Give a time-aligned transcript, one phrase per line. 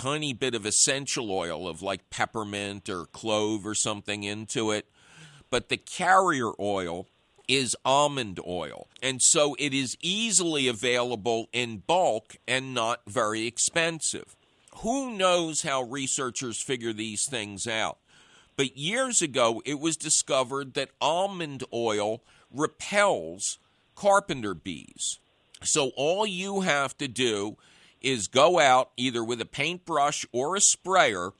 [0.00, 4.86] tiny bit of essential oil of like peppermint or clove or something into it.
[5.50, 7.06] But the carrier oil
[7.46, 8.88] is almond oil.
[9.02, 14.36] And so it is easily available in bulk and not very expensive.
[14.76, 17.98] Who knows how researchers figure these things out?
[18.56, 23.58] But years ago, it was discovered that almond oil repels
[23.94, 25.18] carpenter bees.
[25.62, 27.58] So all you have to do
[28.00, 31.30] is go out either with a paintbrush or a sprayer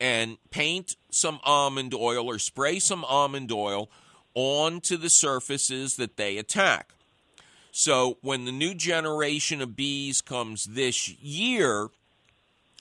[0.00, 3.90] and paint some almond oil or spray some almond oil
[4.34, 6.94] onto the surfaces that they attack.
[7.70, 11.88] So when the new generation of bees comes this year,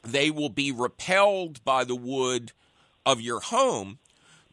[0.03, 2.52] they will be repelled by the wood
[3.05, 4.00] of your home,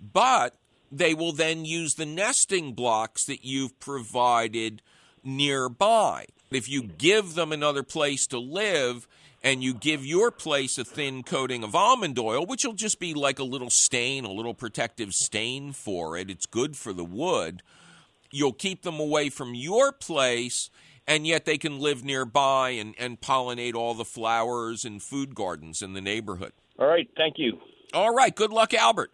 [0.00, 0.54] but
[0.92, 4.82] they will then use the nesting blocks that you've provided
[5.28, 6.26] nearby.
[6.50, 9.06] If you give them another place to live
[9.42, 13.14] and you give your place a thin coating of almond oil, which will just be
[13.14, 17.62] like a little stain, a little protective stain for it, it's good for the wood.
[18.30, 20.70] You'll keep them away from your place,
[21.06, 25.82] and yet they can live nearby and, and pollinate all the flowers and food gardens
[25.82, 26.52] in the neighborhood.
[26.78, 27.08] All right.
[27.16, 27.58] Thank you.
[27.94, 28.34] All right.
[28.34, 29.12] Good luck, Albert.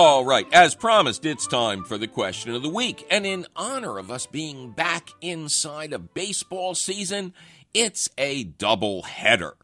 [0.00, 3.04] All right, as promised, it's time for the question of the week.
[3.10, 7.34] And in honor of us being back inside of baseball season,
[7.74, 9.56] it's a double header.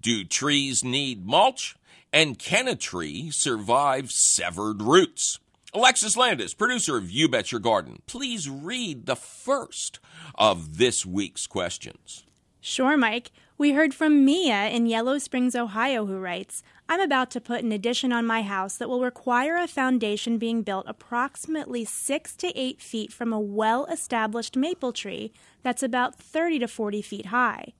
[0.00, 1.74] Do trees need mulch?
[2.12, 5.40] And can a tree survive severed roots?
[5.74, 9.98] Alexis Landis, producer of You Bet Your Garden, please read the first
[10.36, 12.22] of this week's questions.
[12.60, 13.32] Sure, Mike.
[13.62, 17.70] We heard from Mia in Yellow Springs, Ohio, who writes I'm about to put an
[17.70, 22.80] addition on my house that will require a foundation being built approximately six to eight
[22.80, 27.72] feet from a well established maple tree that's about 30 to 40 feet high.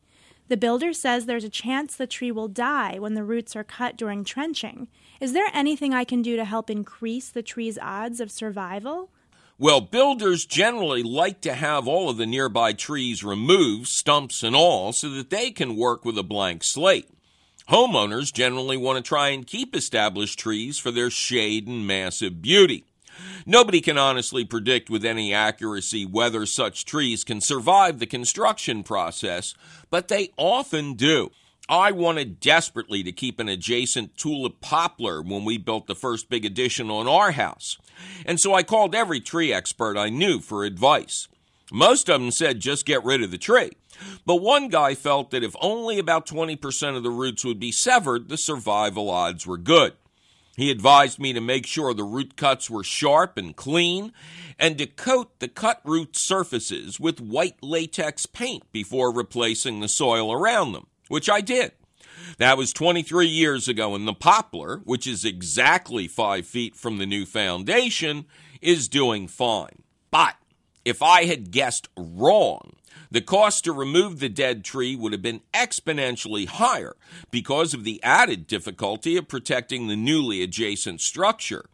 [0.46, 3.96] The builder says there's a chance the tree will die when the roots are cut
[3.96, 4.86] during trenching.
[5.20, 9.10] Is there anything I can do to help increase the tree's odds of survival?
[9.58, 14.92] Well, builders generally like to have all of the nearby trees removed, stumps and all,
[14.92, 17.08] so that they can work with a blank slate.
[17.68, 22.84] Homeowners generally want to try and keep established trees for their shade and massive beauty.
[23.46, 29.54] Nobody can honestly predict with any accuracy whether such trees can survive the construction process,
[29.90, 31.30] but they often do.
[31.72, 36.44] I wanted desperately to keep an adjacent tulip poplar when we built the first big
[36.44, 37.78] addition on our house,
[38.26, 41.28] and so I called every tree expert I knew for advice.
[41.72, 43.70] Most of them said just get rid of the tree.
[44.26, 48.28] But one guy felt that if only about 20% of the roots would be severed,
[48.28, 49.94] the survival odds were good.
[50.58, 54.12] He advised me to make sure the root cuts were sharp and clean
[54.58, 60.30] and to coat the cut root surfaces with white latex paint before replacing the soil
[60.30, 61.72] around them, which I did.
[62.38, 67.04] That was 23 years ago, and the poplar, which is exactly five feet from the
[67.04, 68.24] new foundation,
[68.62, 69.82] is doing fine.
[70.10, 70.36] But
[70.86, 72.76] if I had guessed wrong,
[73.10, 76.96] the cost to remove the dead tree would have been exponentially higher
[77.30, 81.66] because of the added difficulty of protecting the newly adjacent structure.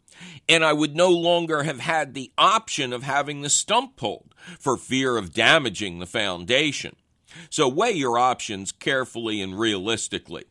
[0.49, 4.75] And I would no longer have had the option of having the stump pulled for
[4.75, 6.97] fear of damaging the foundation.
[7.49, 10.45] So weigh your options carefully and realistically.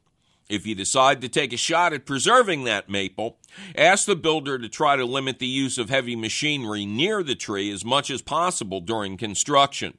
[0.48, 3.36] If you decide to take a shot at preserving that maple,
[3.76, 7.70] ask the builder to try to limit the use of heavy machinery near the tree
[7.70, 9.98] as much as possible during construction.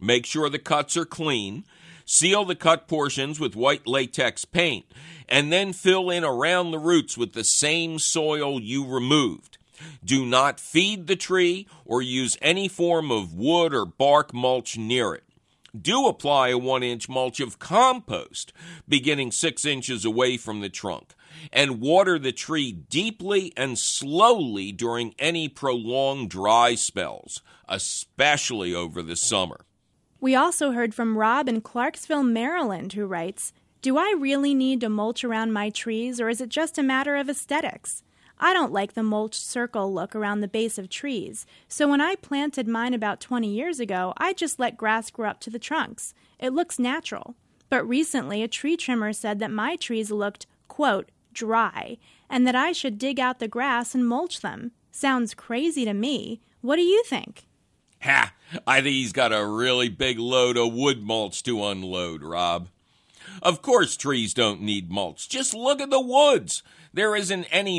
[0.00, 1.64] Make sure the cuts are clean.
[2.06, 4.84] Seal the cut portions with white latex paint,
[5.28, 9.58] and then fill in around the roots with the same soil you removed.
[10.04, 15.14] Do not feed the tree or use any form of wood or bark mulch near
[15.14, 15.24] it.
[15.78, 18.52] Do apply a one inch mulch of compost
[18.88, 21.14] beginning six inches away from the trunk,
[21.52, 29.16] and water the tree deeply and slowly during any prolonged dry spells, especially over the
[29.16, 29.64] summer.
[30.20, 34.88] We also heard from Rob in Clarksville, Maryland, who writes Do I really need to
[34.88, 38.02] mulch around my trees, or is it just a matter of aesthetics?
[38.42, 42.14] I don't like the mulched circle look around the base of trees, so when I
[42.16, 46.14] planted mine about 20 years ago, I just let grass grow up to the trunks.
[46.38, 47.36] It looks natural.
[47.68, 51.98] But recently, a tree trimmer said that my trees looked, quote, dry,
[52.28, 54.72] and that I should dig out the grass and mulch them.
[54.90, 56.40] Sounds crazy to me.
[56.62, 57.46] What do you think?
[58.02, 58.32] Ha!
[58.66, 62.68] I think he's got a really big load of wood mulch to unload, Rob.
[63.42, 65.28] Of course, trees don't need mulch.
[65.28, 66.62] Just look at the woods.
[66.92, 67.78] There isn't any